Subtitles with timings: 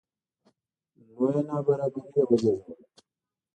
[1.05, 2.75] لویه نابرابري یې وزېږوله